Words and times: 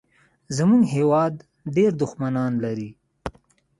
زمونږ 0.57 0.83
هېواد 0.95 1.33
ډېر 1.75 1.91
دوښمنان 2.01 2.51
لري 2.63 2.89